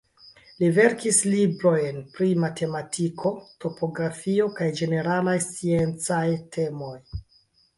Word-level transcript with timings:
Li 0.61 0.69
verkis 0.75 1.19
librojn 1.33 1.99
pri 2.15 2.29
matematiko, 2.45 3.33
topografio 3.67 4.49
kaj 4.61 4.71
ĝeneralaj 4.81 5.37
sciencaj 5.49 6.27
temoj. 6.57 6.95